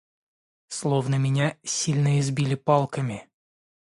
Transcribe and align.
Словно 0.69 1.17
меня 1.19 1.57
сильно 1.63 2.19
избили 2.19 2.55
палками 2.55 3.29